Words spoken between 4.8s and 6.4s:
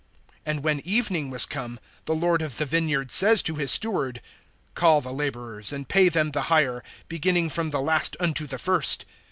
the laborers, and pay them